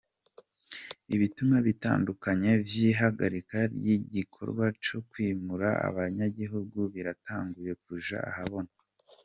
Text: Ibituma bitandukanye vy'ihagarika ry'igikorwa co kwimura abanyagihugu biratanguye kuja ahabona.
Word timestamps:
Ibituma 1.15 1.55
bitandukanye 1.67 2.49
vy'ihagarika 2.65 3.57
ry'igikorwa 3.75 4.65
co 4.85 4.97
kwimura 5.09 5.69
abanyagihugu 5.87 6.79
biratanguye 6.93 7.73
kuja 7.85 8.17
ahabona. 8.31 8.71